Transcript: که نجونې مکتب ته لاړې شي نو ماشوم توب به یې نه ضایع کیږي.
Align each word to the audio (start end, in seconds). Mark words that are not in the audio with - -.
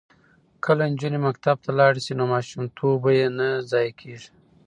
که 0.63 0.71
نجونې 0.79 1.19
مکتب 1.27 1.57
ته 1.65 1.71
لاړې 1.79 2.01
شي 2.05 2.13
نو 2.19 2.25
ماشوم 2.33 2.63
توب 2.77 2.95
به 3.03 3.11
یې 3.19 3.27
نه 3.37 3.47
ضایع 3.71 3.91
کیږي. 3.99 4.29